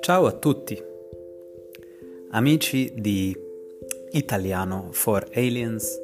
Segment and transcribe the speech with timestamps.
[0.00, 0.80] Ciao a tutti,
[2.30, 3.36] amici di
[4.10, 6.00] Italiano for Aliens.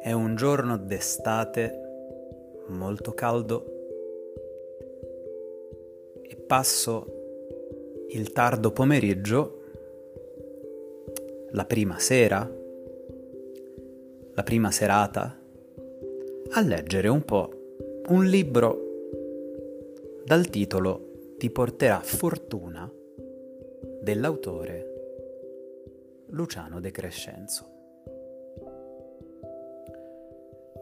[0.00, 1.80] È un giorno d'estate
[2.68, 3.64] molto caldo
[6.22, 7.06] e passo
[8.08, 9.60] il tardo pomeriggio,
[11.50, 12.50] la prima sera,
[14.32, 15.44] la prima serata,
[16.50, 17.50] a leggere un po'
[18.08, 18.84] un libro
[20.24, 22.90] dal titolo Ti porterà fortuna
[24.00, 24.94] dell'autore
[26.28, 27.64] Luciano De Crescenzo.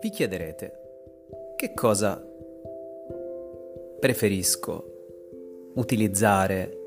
[0.01, 0.81] Vi chiederete
[1.57, 2.23] che cosa
[3.99, 6.79] preferisco utilizzare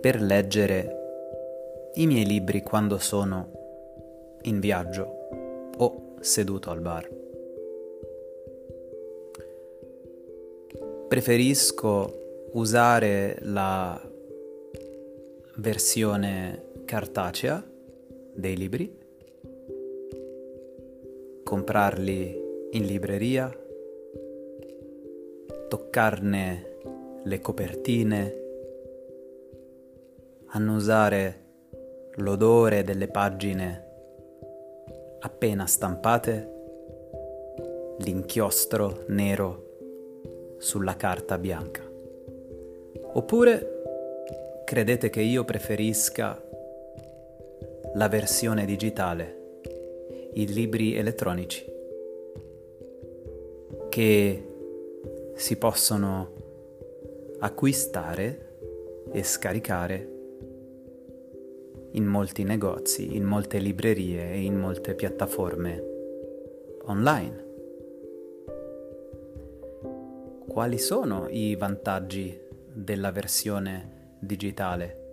[0.00, 5.28] per leggere i miei libri quando sono in viaggio
[5.76, 7.06] o seduto al bar.
[11.06, 14.00] Preferisco usare la
[15.56, 17.62] versione cartacea
[18.32, 18.98] dei libri,
[21.44, 23.54] comprarli in libreria,
[25.68, 26.78] toccarne
[27.22, 28.42] le copertine,
[30.46, 31.42] annusare
[32.14, 33.83] l'odore delle pagine
[35.24, 36.52] appena stampate,
[37.98, 41.82] l'inchiostro nero sulla carta bianca.
[43.12, 46.42] Oppure credete che io preferisca
[47.94, 49.60] la versione digitale,
[50.34, 51.72] i libri elettronici?
[53.94, 54.42] che
[55.36, 56.32] si possono
[57.38, 58.56] acquistare
[59.12, 60.13] e scaricare
[61.94, 65.82] in molti negozi, in molte librerie e in molte piattaforme
[66.84, 67.42] online.
[70.46, 72.40] Quali sono i vantaggi
[72.72, 75.10] della versione digitale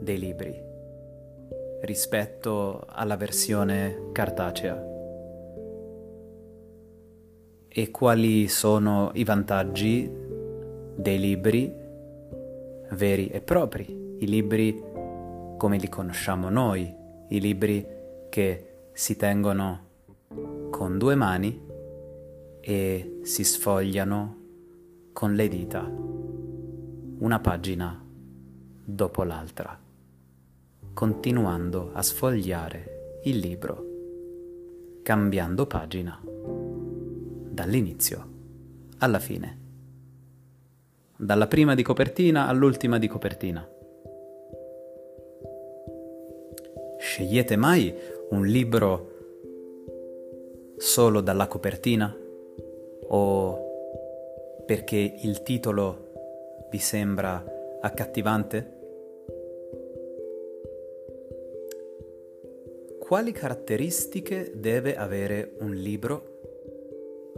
[0.00, 0.68] dei libri
[1.82, 4.90] rispetto alla versione cartacea?
[7.72, 10.10] e quali sono i vantaggi
[10.96, 11.72] dei libri
[12.90, 14.82] veri e propri, i libri
[15.60, 16.90] come li conosciamo noi,
[17.28, 17.86] i libri
[18.30, 19.88] che si tengono
[20.70, 21.60] con due mani
[22.62, 24.36] e si sfogliano
[25.12, 25.86] con le dita,
[27.18, 28.02] una pagina
[28.82, 29.78] dopo l'altra,
[30.94, 33.84] continuando a sfogliare il libro,
[35.02, 36.18] cambiando pagina
[37.50, 38.28] dall'inizio
[38.96, 39.58] alla fine,
[41.18, 43.68] dalla prima di copertina all'ultima di copertina.
[47.00, 47.94] Scegliete mai
[48.28, 49.08] un libro
[50.76, 52.14] solo dalla copertina
[53.08, 53.58] o
[54.66, 57.42] perché il titolo vi sembra
[57.80, 58.78] accattivante?
[62.98, 66.40] Quali caratteristiche deve avere un libro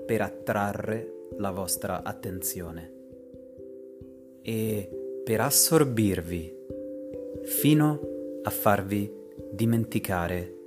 [0.04, 2.92] per attrarre la vostra attenzione
[4.42, 6.52] e per assorbirvi
[7.44, 8.00] fino
[8.42, 9.20] a farvi
[9.52, 10.60] dimenticare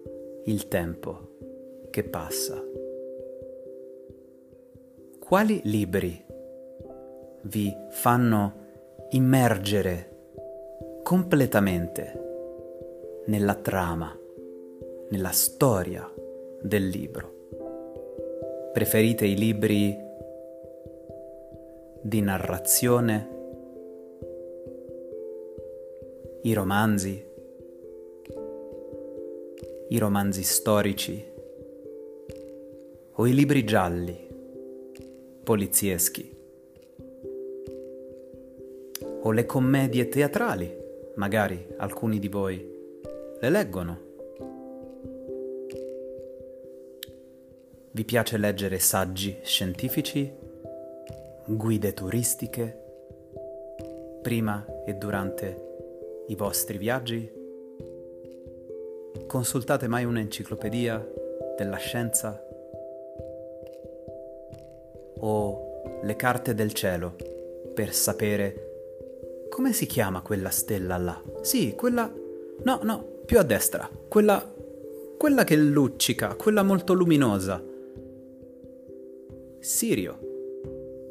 [0.45, 2.63] il tempo che passa.
[5.17, 6.23] Quali libri
[7.41, 8.53] vi fanno
[9.09, 10.09] immergere
[11.01, 14.15] completamente nella trama,
[15.09, 16.07] nella storia
[16.61, 17.33] del libro?
[18.71, 19.97] Preferite i libri
[22.01, 23.29] di narrazione,
[26.43, 27.33] i romanzi,
[29.95, 31.25] i romanzi storici
[33.13, 34.27] o i libri gialli,
[35.41, 36.35] polizieschi
[39.21, 40.69] o le commedie teatrali,
[41.15, 42.57] magari alcuni di voi
[43.39, 43.99] le leggono.
[47.91, 50.29] Vi piace leggere saggi scientifici,
[51.45, 52.83] guide turistiche,
[54.21, 57.43] prima e durante i vostri viaggi?
[59.35, 61.05] Consultate mai un'enciclopedia
[61.57, 62.41] della scienza?
[65.17, 67.17] O le carte del cielo
[67.73, 71.21] per sapere come si chiama quella stella là?
[71.41, 72.09] Sì, quella...
[72.63, 73.89] No, no, più a destra.
[74.07, 74.41] Quella...
[75.17, 77.61] quella che luccica, quella molto luminosa.
[79.59, 80.19] Sirio.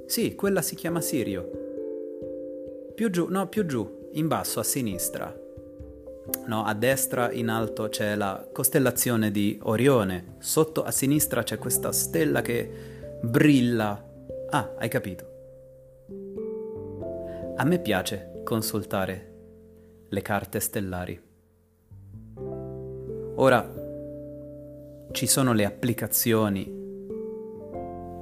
[0.07, 1.51] Sì, quella si chiama Sirio.
[2.95, 5.43] Più giù, no, più giù, in basso, a sinistra.
[6.47, 11.93] No, a destra in alto c'è la costellazione di Orione, sotto a sinistra c'è questa
[11.93, 14.03] stella che brilla.
[14.51, 15.33] Ah, hai capito.
[17.57, 19.33] A me piace consultare
[20.09, 21.21] le carte stellari.
[23.37, 23.83] Ora
[25.11, 26.83] ci sono le applicazioni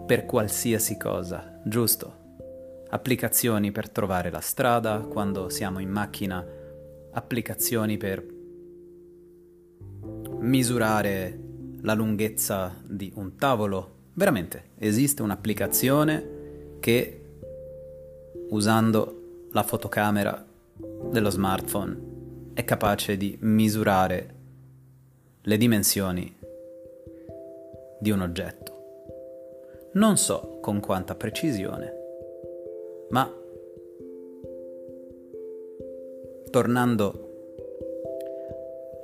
[0.06, 2.20] per qualsiasi cosa, giusto?
[2.88, 6.44] Applicazioni per trovare la strada quando siamo in macchina,
[7.12, 8.24] applicazioni per
[10.40, 11.38] misurare
[11.82, 14.00] la lunghezza di un tavolo.
[14.14, 17.20] Veramente, esiste un'applicazione che
[18.50, 20.44] usando la fotocamera
[21.10, 22.10] dello smartphone
[22.54, 24.34] è capace di misurare
[25.42, 26.34] le dimensioni
[27.98, 28.70] di un oggetto.
[29.94, 31.92] Non so con quanta precisione,
[33.10, 33.30] ma
[36.52, 37.30] tornando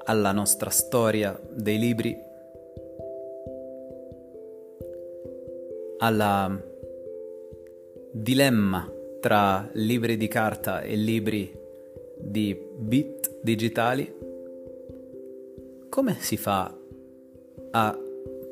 [0.05, 2.15] alla nostra storia dei libri,
[6.01, 6.63] al
[8.13, 11.51] dilemma tra libri di carta e libri
[12.19, 14.15] di bit digitali,
[15.89, 16.77] come si fa
[17.71, 17.99] a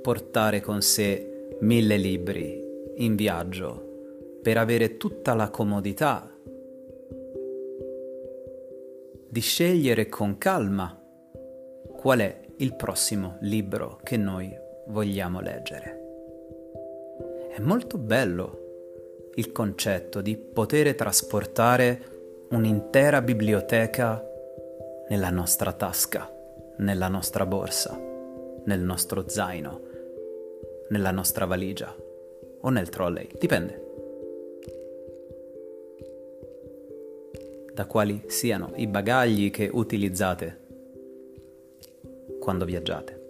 [0.01, 2.65] portare con sé mille libri
[2.97, 6.31] in viaggio per avere tutta la comodità
[9.37, 10.99] di scegliere con calma
[11.95, 14.51] qual è il prossimo libro che noi
[14.87, 16.01] vogliamo leggere.
[17.55, 24.27] È molto bello il concetto di poter trasportare un'intera biblioteca
[25.11, 26.33] nella nostra tasca,
[26.79, 27.95] nella nostra borsa,
[28.65, 29.81] nel nostro zaino,
[30.89, 31.95] nella nostra valigia
[32.63, 33.86] o nel trolley, dipende.
[37.77, 40.61] Da quali siano i bagagli che utilizzate
[42.41, 43.21] quando viaggiate.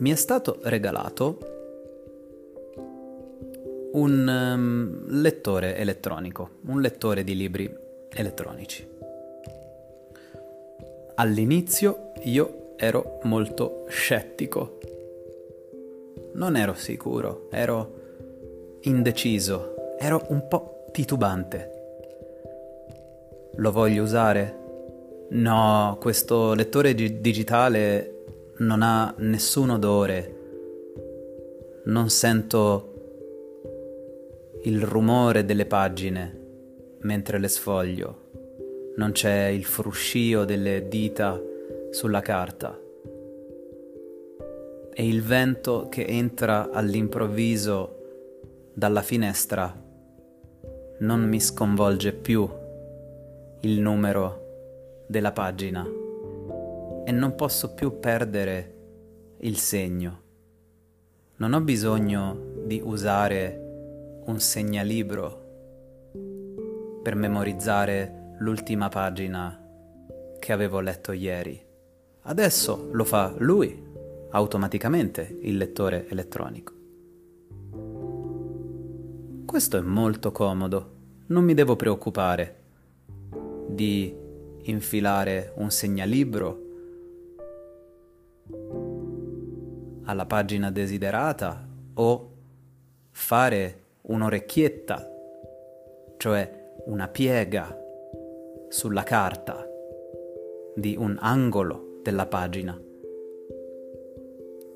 [0.00, 1.38] Mi è stato regalato
[3.92, 7.74] un um, lettore elettronico, un lettore di libri
[8.10, 8.86] elettronici.
[11.14, 14.78] All'inizio io ero molto scettico.
[16.34, 17.94] Non ero sicuro, ero
[18.82, 21.70] indeciso, ero un po' titubante.
[23.54, 25.26] Lo voglio usare?
[25.30, 28.24] No, questo lettore gi- digitale
[28.56, 30.34] non ha nessun odore.
[31.84, 32.94] Non sento
[34.64, 36.36] il rumore delle pagine
[37.02, 38.30] mentre le sfoglio,
[38.96, 41.40] non c'è il fruscio delle dita
[41.92, 42.76] sulla carta
[44.92, 49.86] e il vento che entra all'improvviso dalla finestra
[51.00, 52.48] non mi sconvolge più
[53.60, 55.86] il numero della pagina
[57.04, 58.74] e non posso più perdere
[59.38, 60.22] il segno.
[61.36, 65.46] Non ho bisogno di usare un segnalibro
[67.02, 69.56] per memorizzare l'ultima pagina
[70.38, 71.64] che avevo letto ieri.
[72.22, 73.86] Adesso lo fa lui,
[74.30, 76.77] automaticamente, il lettore elettronico.
[79.48, 80.90] Questo è molto comodo,
[81.28, 82.56] non mi devo preoccupare
[83.66, 84.14] di
[84.64, 86.62] infilare un segnalibro
[90.04, 92.32] alla pagina desiderata o
[93.10, 95.10] fare un'orecchietta,
[96.18, 97.74] cioè una piega
[98.68, 99.66] sulla carta
[100.74, 102.78] di un angolo della pagina,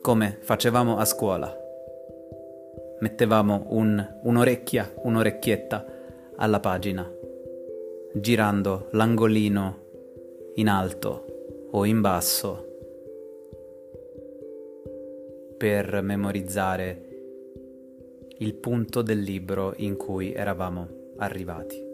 [0.00, 1.61] come facevamo a scuola.
[3.02, 5.84] Mettevamo un, un'orecchia, un'orecchietta
[6.36, 7.12] alla pagina,
[8.14, 9.78] girando l'angolino
[10.54, 12.68] in alto o in basso
[15.58, 17.08] per memorizzare
[18.38, 21.84] il punto del libro in cui eravamo arrivati.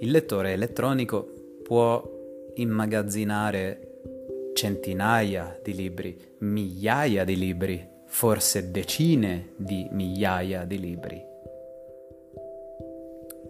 [0.00, 1.24] Il lettore elettronico
[1.62, 2.02] può
[2.54, 4.00] immagazzinare
[4.54, 11.24] centinaia di libri, migliaia di libri, forse decine di migliaia di libri.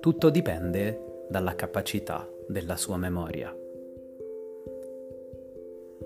[0.00, 3.54] Tutto dipende dalla capacità della sua memoria.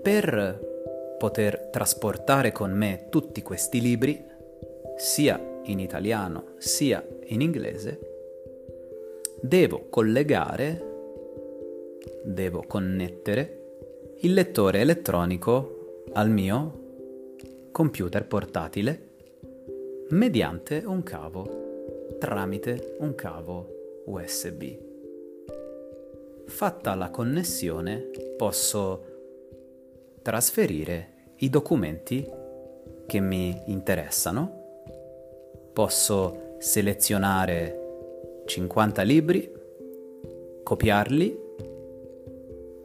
[0.01, 0.69] Per
[1.17, 4.23] poter trasportare con me tutti questi libri
[4.95, 7.99] sia in italiano sia in inglese,
[9.41, 10.89] devo collegare,
[12.23, 13.59] devo connettere
[14.21, 16.80] il lettore elettronico al mio
[17.71, 19.09] computer portatile
[20.09, 24.63] mediante un cavo, tramite un cavo USB.
[26.45, 29.05] fatta la connessione posso
[30.21, 32.27] trasferire i documenti
[33.07, 39.49] che mi interessano, posso selezionare 50 libri,
[40.61, 41.39] copiarli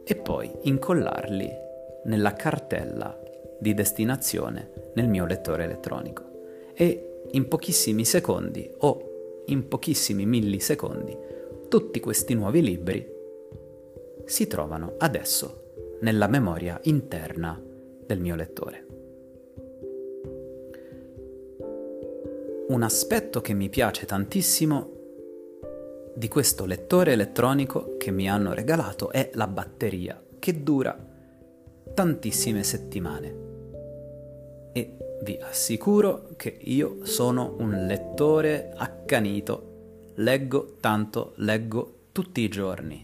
[0.05, 1.51] e poi incollarli
[2.05, 3.19] nella cartella
[3.59, 6.23] di destinazione nel mio lettore elettronico.
[6.73, 11.15] E in pochissimi secondi o in pochissimi millisecondi
[11.69, 13.15] tutti questi nuovi libri
[14.25, 17.61] si trovano adesso nella memoria interna
[18.05, 18.85] del mio lettore.
[22.69, 24.95] Un aspetto che mi piace tantissimo
[26.15, 30.97] di questo lettore elettronico che mi hanno regalato è la batteria, che dura
[31.93, 33.46] tantissime settimane.
[34.77, 43.03] E vi assicuro che io sono un lettore accanito, leggo tanto, leggo tutti i giorni.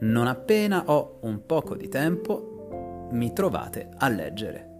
[0.00, 4.70] Non appena ho un poco di tempo, mi trovate a leggere.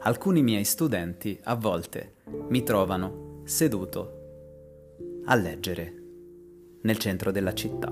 [0.00, 2.16] Alcuni miei studenti a volte
[2.48, 5.94] mi trovano seduto a leggere
[6.82, 7.90] nel centro della città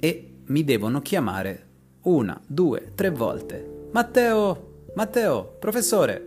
[0.00, 1.68] e mi devono chiamare
[2.02, 3.88] una, due, tre volte.
[3.90, 6.26] Matteo, Matteo, professore.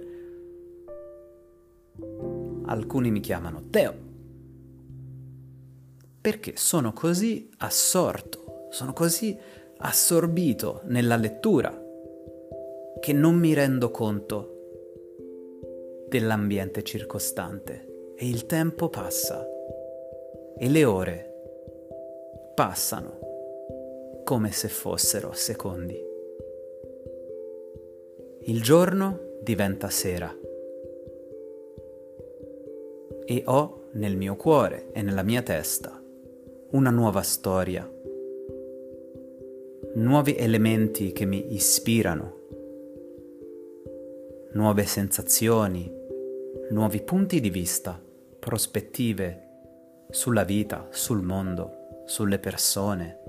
[2.65, 3.93] Alcuni mi chiamano Teo.
[6.21, 9.37] Perché sono così assorto, sono così
[9.77, 11.81] assorbito nella lettura
[12.99, 14.49] che non mi rendo conto
[16.07, 19.45] dell'ambiente circostante e il tempo passa
[20.57, 21.33] e le ore
[22.55, 23.32] passano
[24.23, 25.99] come se fossero secondi.
[28.43, 30.33] Il giorno diventa sera.
[33.25, 36.01] E ho nel mio cuore e nella mia testa
[36.71, 37.89] una nuova storia,
[39.95, 42.41] nuovi elementi che mi ispirano.
[44.53, 45.91] Nuove sensazioni,
[46.71, 48.01] nuovi punti di vista,
[48.39, 49.41] prospettive
[50.09, 53.22] sulla vita, sul mondo, sulle persone,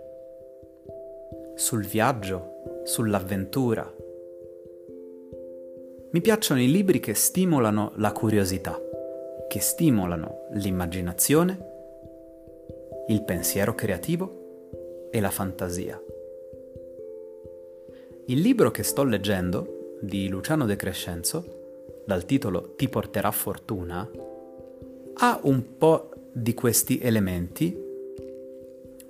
[1.54, 3.92] sul viaggio, sull'avventura.
[6.10, 8.80] Mi piacciono i libri che stimolano la curiosità,
[9.48, 11.72] che stimolano l'immaginazione,
[13.08, 16.00] il pensiero creativo e la fantasia.
[18.26, 24.08] Il libro che sto leggendo di Luciano De Crescenzo, dal titolo Ti porterà fortuna,
[25.14, 27.83] ha un po' di questi elementi,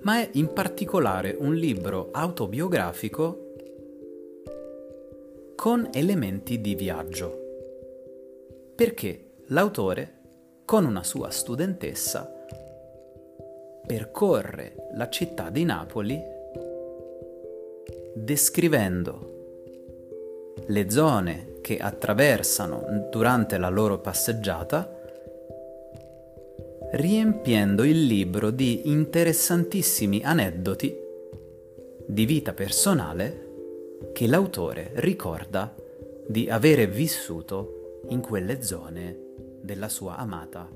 [0.05, 3.53] ma è in particolare un libro autobiografico
[5.55, 7.41] con elementi di viaggio,
[8.75, 10.13] perché l'autore,
[10.63, 12.31] con una sua studentessa,
[13.85, 16.21] percorre la città di Napoli
[18.13, 19.33] descrivendo
[20.67, 24.94] le zone che attraversano durante la loro passeggiata,
[26.95, 30.97] riempiendo il libro di interessantissimi aneddoti
[32.07, 33.43] di vita personale
[34.13, 35.75] che l'autore ricorda
[36.25, 39.17] di avere vissuto in quelle zone
[39.61, 40.69] della sua amata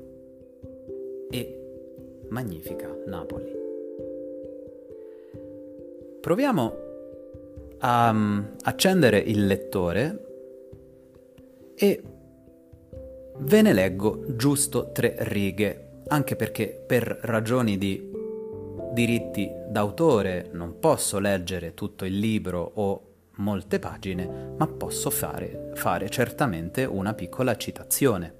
[1.29, 3.57] e magnifica Napoli.
[6.19, 6.73] Proviamo
[7.79, 10.25] a um, accendere il lettore
[11.75, 12.03] e
[13.37, 18.11] ve ne leggo giusto tre righe, anche perché per ragioni di
[18.91, 23.03] diritti d'autore non posso leggere tutto il libro o
[23.37, 28.35] molte pagine, ma posso fare, fare certamente una piccola citazione.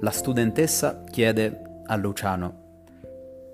[0.00, 2.82] La studentessa chiede a Luciano,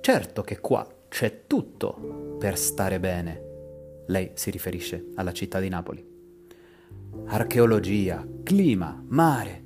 [0.00, 3.48] certo che qua c'è tutto per stare bene
[4.10, 6.04] lei si riferisce alla città di Napoli.
[7.26, 9.64] Archeologia, clima, mare,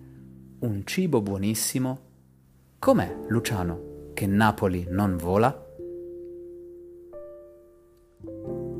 [0.61, 2.04] un cibo buonissimo.
[2.85, 5.49] Com'è, Luciano, che Napoli non vola?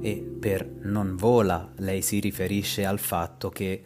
[0.03, 3.83] E per non vola lei si riferisce al fatto che,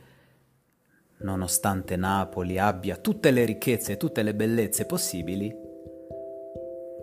[1.19, 5.55] nonostante Napoli abbia tutte le ricchezze e tutte le bellezze possibili,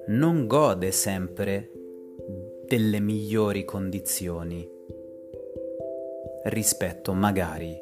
[0.07, 1.71] non gode sempre
[2.67, 4.69] delle migliori condizioni
[6.47, 7.81] rispetto magari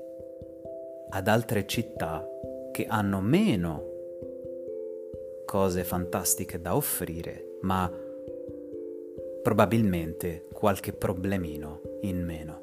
[1.09, 2.23] ad altre città
[2.71, 3.92] che hanno meno
[5.53, 7.87] cose fantastiche da offrire, ma
[9.43, 12.61] probabilmente qualche problemino in meno.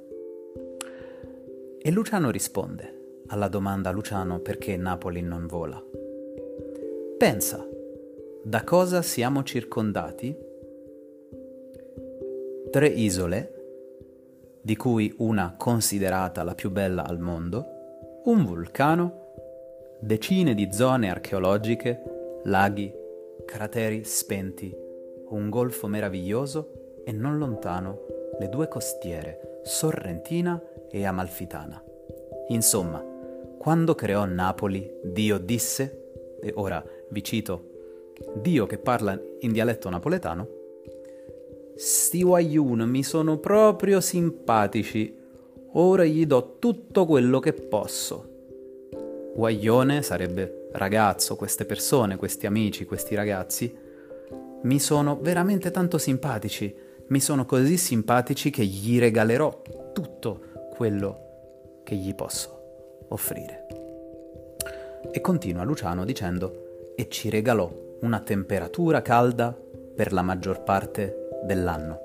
[1.81, 5.81] E Luciano risponde alla domanda Luciano perché Napoli non vola.
[7.17, 7.65] Pensa
[8.43, 10.37] da cosa siamo circondati?
[12.73, 13.55] Tre isole,
[14.63, 19.35] di cui una considerata la più bella al mondo, un vulcano,
[20.01, 22.93] decine di zone archeologiche, laghi,
[23.45, 24.75] crateri spenti,
[25.29, 28.07] un golfo meraviglioso e non lontano
[28.39, 31.83] le due costiere, Sorrentina e Amalfitana.
[32.49, 33.05] Insomma,
[33.59, 37.69] quando creò Napoli, Dio disse, e ora vi cito
[38.35, 40.49] Dio che parla in dialetto napoletano,
[41.75, 45.15] sti guagliun mi sono proprio simpatici,
[45.73, 48.29] ora gli do tutto quello che posso.
[49.35, 53.77] Guaglione sarebbe ragazzo, queste persone, questi amici, questi ragazzi,
[54.63, 56.75] mi sono veramente tanto simpatici,
[57.09, 59.63] mi sono così simpatici che gli regalerò
[59.93, 60.41] tutto
[60.77, 63.67] quello che gli posso offrire.
[65.11, 69.57] E continua Luciano dicendo, e ci regalò una temperatura calda
[69.95, 71.99] per la maggior parte dell'anno,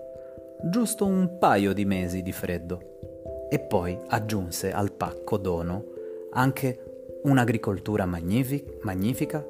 [0.64, 2.94] giusto un paio di mesi di freddo.
[3.50, 5.94] E poi aggiunse al pacco dono
[6.32, 6.85] anche
[7.26, 9.46] un'agricoltura magnific- magnifica,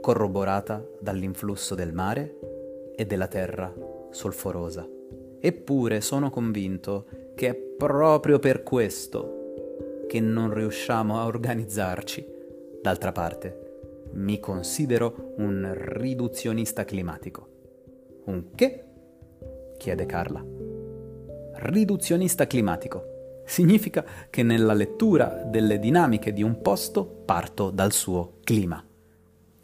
[0.00, 2.38] corroborata dall'influsso del mare
[2.94, 3.72] e della terra
[4.10, 4.88] solforosa.
[5.40, 12.24] Eppure sono convinto che è proprio per questo che non riusciamo a organizzarci.
[12.80, 13.62] D'altra parte,
[14.12, 17.48] mi considero un riduzionista climatico.
[18.26, 18.84] Un che?
[19.76, 20.44] chiede Carla.
[21.54, 23.13] Riduzionista climatico.
[23.44, 28.82] Significa che nella lettura delle dinamiche di un posto parto dal suo clima.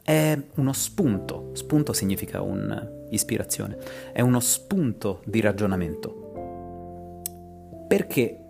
[0.03, 3.79] È uno spunto, spunto significa un'ispirazione,
[4.13, 7.25] è uno spunto di ragionamento.
[7.89, 8.41] Perché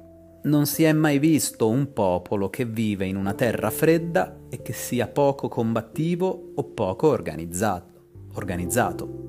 [0.43, 4.73] non si è mai visto un popolo che vive in una terra fredda e che
[4.73, 7.89] sia poco combattivo o poco organizzato.
[8.35, 9.29] organizzato.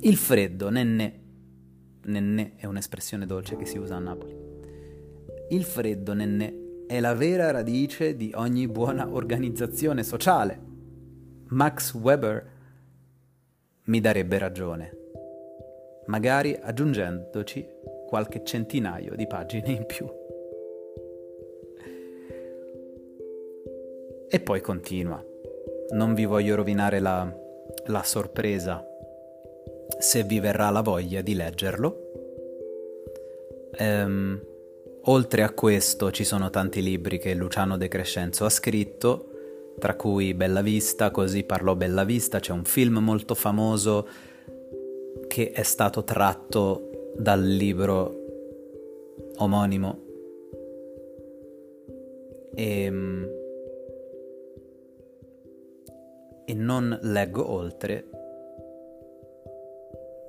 [0.00, 1.20] Il freddo, nenne,
[2.04, 4.41] nenne è un'espressione dolce che si usa a Napoli.
[5.52, 10.58] Il freddo, nenne, è la vera radice di ogni buona organizzazione sociale.
[11.48, 12.50] Max Weber
[13.84, 14.96] mi darebbe ragione,
[16.06, 17.68] magari aggiungendoci
[18.06, 20.10] qualche centinaio di pagine in più.
[24.30, 25.22] E poi continua.
[25.90, 27.30] Non vi voglio rovinare la,
[27.88, 28.82] la sorpresa
[29.98, 31.96] se vi verrà la voglia di leggerlo.
[33.76, 34.50] Ehm,
[35.04, 39.28] oltre a questo ci sono tanti libri che Luciano De Crescenzo ha scritto,
[39.78, 44.06] tra cui Bella Vista, così parlò Bella Vista, c'è un film molto famoso
[45.26, 48.20] che è stato tratto dal libro
[49.36, 50.10] omonimo
[52.54, 53.30] e, ehm,
[56.44, 58.08] e non leggo oltre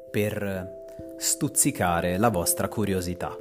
[0.09, 0.81] per
[1.17, 3.35] stuzzicare la vostra curiosità.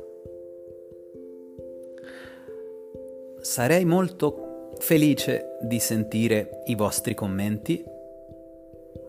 [3.43, 7.85] Sarei molto felice di sentire i vostri commenti.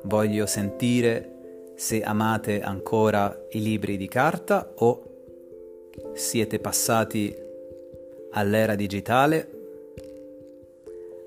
[0.06, 5.04] Voglio sentire se amate ancora i libri di carta o
[6.14, 7.36] siete passati
[8.32, 9.50] all'era digitale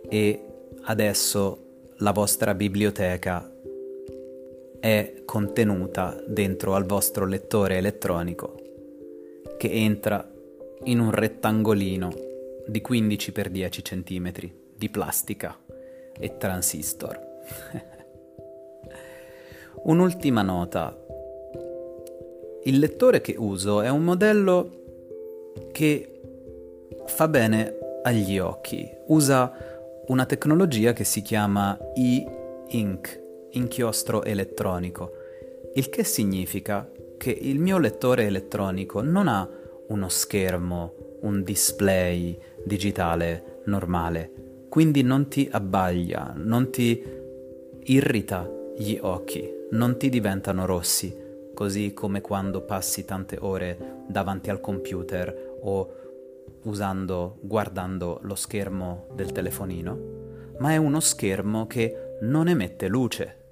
[0.09, 0.45] e
[0.83, 1.59] adesso
[1.99, 3.49] la vostra biblioteca
[4.81, 8.61] è contenuta dentro al vostro lettore elettronico
[9.57, 10.29] che entra
[10.85, 12.35] in un rettangolino
[12.67, 14.33] di 15 x 10 cm
[14.75, 15.59] di plastica
[16.19, 17.21] e transistor.
[19.85, 20.97] Un'ultima nota.
[22.65, 24.71] Il lettore che uso è un modello
[25.73, 26.21] che
[27.07, 28.91] fa bene agli occhi.
[29.07, 29.53] Usa
[30.09, 35.13] una tecnologia che si chiama e-ink, inchiostro elettronico,
[35.75, 39.49] il che significa che il mio lettore elettronico non ha
[39.89, 44.33] uno schermo, un display digitale normale,
[44.69, 47.03] quindi non ti abbaglia, non ti
[47.85, 51.15] irrita gli occhi non ti diventano rossi,
[51.55, 55.95] così come quando passi tante ore davanti al computer o
[56.65, 59.99] usando, guardando lo schermo del telefonino,
[60.59, 63.45] ma è uno schermo che non emette luce.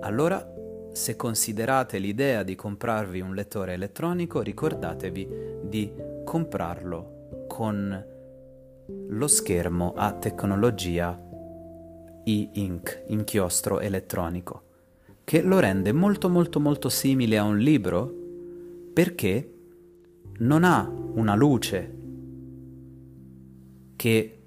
[0.00, 0.52] Allora,
[0.92, 5.28] se considerate l'idea di comprarvi un lettore elettronico, ricordatevi
[5.62, 5.92] di
[6.24, 7.15] comprarlo
[7.56, 8.04] con
[9.08, 11.18] lo schermo a tecnologia
[12.22, 14.64] e-ink, inchiostro elettronico,
[15.24, 18.12] che lo rende molto molto molto simile a un libro
[18.92, 19.54] perché
[20.40, 21.96] non ha una luce
[23.96, 24.42] che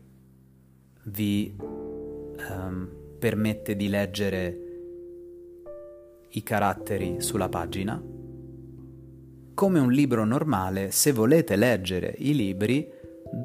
[1.06, 4.60] vi um, permette di leggere
[6.30, 8.00] i caratteri sulla pagina.
[9.56, 12.98] Come un libro normale, se volete leggere i libri,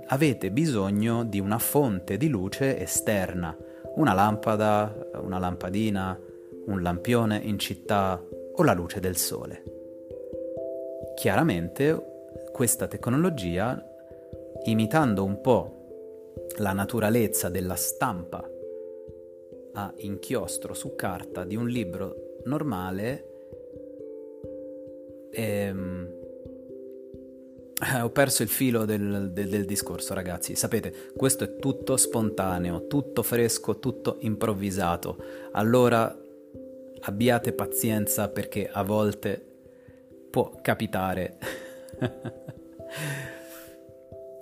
[0.06, 3.56] avete bisogno di una fonte di luce esterna,
[3.96, 6.18] una lampada, una lampadina,
[6.66, 8.22] un lampione in città
[8.56, 9.62] o la luce del sole.
[11.14, 12.12] Chiaramente
[12.52, 13.82] questa tecnologia,
[14.64, 15.82] imitando un po'
[16.58, 18.48] la naturalezza della stampa
[19.76, 23.28] a inchiostro su carta di un libro normale,
[25.32, 26.23] ehm,
[28.02, 30.54] ho perso il filo del, del, del, discorso, ragazzi.
[30.54, 35.16] Sapete, questo è tutto spontaneo, tutto fresco, tutto improvvisato.
[35.52, 36.16] Allora
[37.00, 39.44] abbiate pazienza perché a volte
[40.30, 41.36] può capitare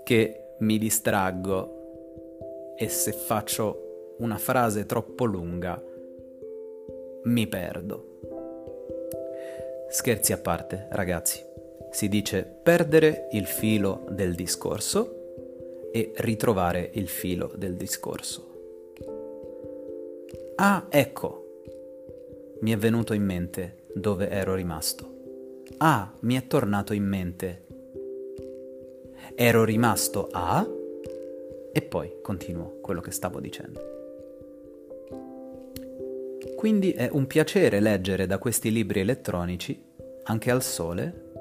[0.05, 5.83] che mi distraggo e se faccio una frase troppo lunga
[7.25, 8.19] mi perdo.
[9.89, 11.52] Scherzi a parte, ragazzi.
[11.93, 18.49] Si dice perdere il filo del discorso e ritrovare il filo del discorso.
[20.57, 21.61] Ah, ecco,
[22.61, 25.07] mi è venuto in mente dove ero rimasto.
[25.77, 27.67] Ah, mi è tornato in mente.
[29.35, 30.67] Ero rimasto a...
[31.73, 33.81] E poi continuo quello che stavo dicendo.
[36.57, 39.79] Quindi è un piacere leggere da questi libri elettronici,
[40.23, 41.32] anche al sole,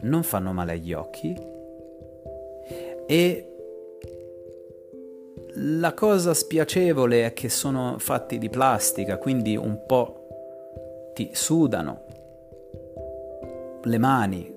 [0.00, 1.36] non fanno male agli occhi
[3.06, 3.48] e
[5.54, 10.26] la cosa spiacevole è che sono fatti di plastica, quindi un po'
[11.14, 12.04] ti sudano
[13.82, 14.54] le mani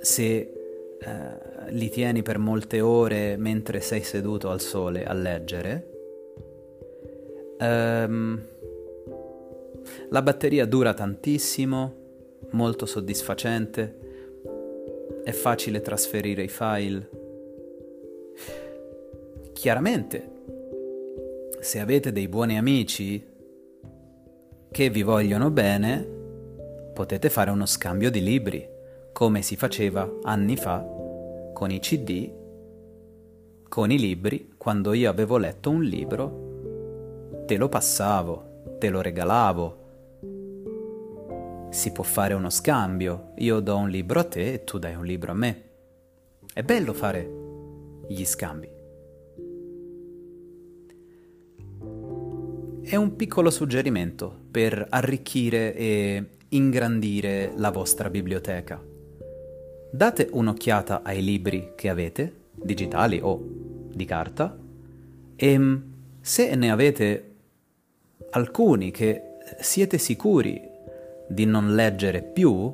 [0.00, 5.90] se eh, li tieni per molte ore mentre sei seduto al sole a leggere.
[7.58, 8.40] Um,
[10.10, 11.94] la batteria dura tantissimo,
[12.50, 14.05] molto soddisfacente,
[15.26, 17.10] è facile trasferire i file.
[19.54, 20.30] Chiaramente
[21.58, 23.26] se avete dei buoni amici
[24.70, 26.08] che vi vogliono bene,
[26.94, 28.68] potete fare uno scambio di libri,
[29.12, 30.86] come si faceva anni fa
[31.52, 32.32] con i CD,
[33.68, 39.85] con i libri, quando io avevo letto un libro, te lo passavo, te lo regalavo.
[41.76, 45.04] Si può fare uno scambio, io do un libro a te e tu dai un
[45.04, 45.62] libro a me.
[46.50, 47.30] È bello fare
[48.08, 48.76] gli scambi.
[52.82, 58.80] è un piccolo suggerimento per arricchire e ingrandire la vostra biblioteca.
[59.90, 63.38] Date un'occhiata ai libri che avete, digitali o
[63.92, 64.56] di carta,
[65.34, 65.76] e mm,
[66.22, 67.34] se ne avete
[68.30, 70.65] alcuni che siete sicuri
[71.28, 72.72] di non leggere più,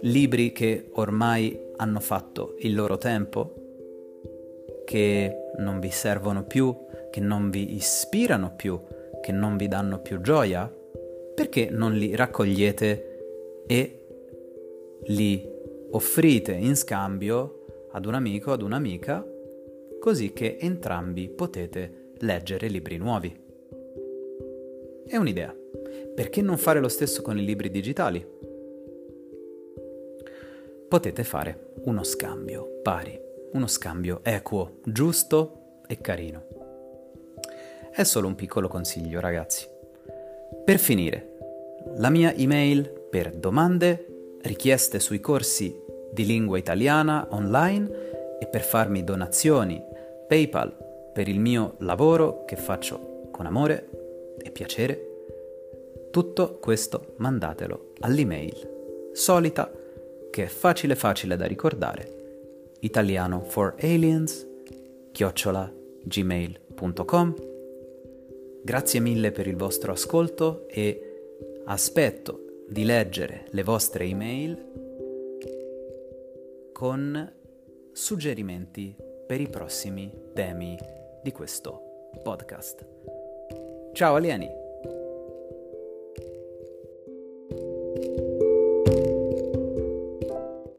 [0.00, 3.54] libri che ormai hanno fatto il loro tempo,
[4.84, 6.74] che non vi servono più,
[7.10, 8.80] che non vi ispirano più,
[9.20, 10.72] che non vi danno più gioia?
[11.34, 14.06] Perché non li raccogliete e
[15.04, 15.46] li
[15.90, 19.26] offrite in scambio ad un amico, ad un'amica,
[20.00, 23.34] così che entrambi potete leggere libri nuovi?
[25.06, 25.57] È un'idea.
[26.14, 28.26] Perché non fare lo stesso con i libri digitali?
[30.88, 33.20] Potete fare uno scambio pari,
[33.52, 36.46] uno scambio equo, giusto e carino.
[37.90, 39.66] È solo un piccolo consiglio, ragazzi.
[40.64, 41.36] Per finire,
[41.96, 45.74] la mia email per domande, richieste sui corsi
[46.12, 49.82] di lingua italiana online e per farmi donazioni,
[50.26, 55.17] PayPal per il mio lavoro che faccio con amore e piacere.
[56.10, 59.70] Tutto questo mandatelo all'email solita
[60.30, 62.16] che è facile facile da ricordare
[62.80, 64.46] italiano for aliens
[65.12, 65.72] chiocciola
[66.04, 67.34] gmail.com
[68.62, 74.66] Grazie mille per il vostro ascolto e aspetto di leggere le vostre email
[76.72, 77.32] con
[77.92, 78.94] suggerimenti
[79.26, 80.78] per i prossimi temi
[81.22, 82.86] di questo podcast.
[83.92, 84.67] Ciao alieni!
[88.00, 88.27] thank you